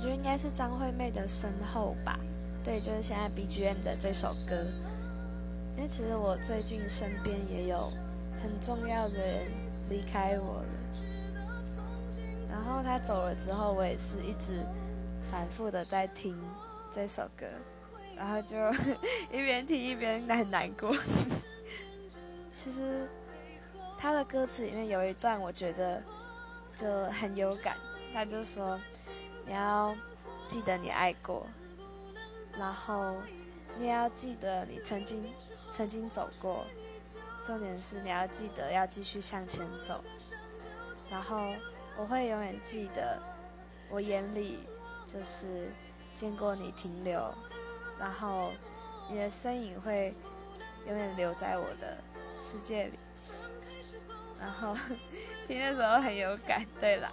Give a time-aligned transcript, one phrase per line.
[0.00, 2.18] 我觉得应该是张惠妹的《身后》吧？
[2.64, 4.64] 对，就是现在 BGM 的这首歌。
[5.76, 7.92] 因为其实我最近身边也有
[8.42, 9.46] 很重要的人
[9.90, 10.64] 离开我了，
[12.48, 14.64] 然后他走了之后，我也是一直
[15.30, 16.34] 反复的在听
[16.90, 17.44] 这首歌，
[18.16, 18.56] 然后就
[19.30, 20.96] 一边听一边很难过。
[22.50, 23.06] 其实
[23.98, 26.02] 他的歌词里面有一段，我觉得
[26.74, 27.76] 就很有感。
[28.12, 28.76] 他就说
[29.50, 29.92] ：“你要
[30.46, 31.44] 记得你爱过，
[32.56, 33.16] 然后
[33.76, 35.34] 你也要记得你曾经
[35.72, 36.64] 曾经走过。
[37.42, 40.04] 重点是你要记得要继续向前走。
[41.10, 41.52] 然后
[41.96, 43.20] 我会永远记得，
[43.90, 44.60] 我眼里
[45.04, 45.72] 就是
[46.14, 47.34] 见过你停留，
[47.98, 48.52] 然后
[49.10, 50.14] 你的身影会
[50.86, 51.98] 永远留在我的。”
[52.38, 52.98] 世界里，
[54.38, 54.76] 然后
[55.48, 56.64] 听的时候很有感。
[56.80, 57.10] 对啦。